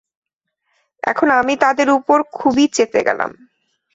এখন 1.03 1.27
আমি 1.31 1.53
তাদের 1.57 1.87
ওপর 1.89 2.19
খুবই 2.31 2.65
চেতে 2.67 2.99
গেলাম। 3.07 3.31